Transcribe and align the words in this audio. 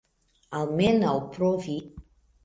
Almenaŭ 0.59 1.11
provi. 1.35 1.75